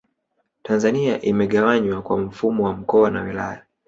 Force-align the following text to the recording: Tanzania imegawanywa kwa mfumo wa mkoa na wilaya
Tanzania 0.63 1.21
imegawanywa 1.21 2.01
kwa 2.01 2.17
mfumo 2.17 2.65
wa 2.65 2.73
mkoa 2.73 3.11
na 3.11 3.21
wilaya 3.21 3.63